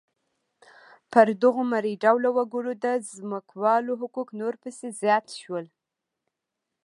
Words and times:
پر 1.11 1.27
دغو 1.41 1.63
مري 1.71 1.93
ډوله 2.03 2.29
وګړو 2.37 2.73
د 2.83 2.85
ځمکوالو 3.15 3.93
حقوق 4.01 4.29
نور 4.39 4.53
پسې 4.61 4.87
زیات 5.01 5.25
شول. 5.41 5.65